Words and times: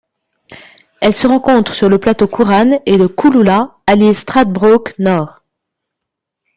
Elle 0.99 1.13
se 1.13 1.27
rencontre 1.27 1.75
sur 1.75 1.87
le 1.87 1.99
plateau 1.99 2.27
Cooran 2.27 2.81
et 2.87 2.97
de 2.97 3.05
Cooloola 3.05 3.75
à 3.85 3.93
l'île 3.93 4.15
Stradbroke-Nord. 4.15 5.43